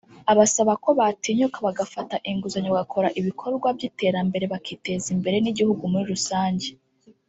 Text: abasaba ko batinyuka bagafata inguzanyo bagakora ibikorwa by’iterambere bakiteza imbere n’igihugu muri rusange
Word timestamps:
abasaba 0.31 0.73
ko 0.83 0.89
batinyuka 0.99 1.57
bagafata 1.67 2.15
inguzanyo 2.29 2.69
bagakora 2.75 3.07
ibikorwa 3.19 3.67
by’iterambere 3.75 4.45
bakiteza 4.53 5.07
imbere 5.15 5.37
n’igihugu 5.41 5.81
muri 5.91 6.05
rusange 6.13 6.67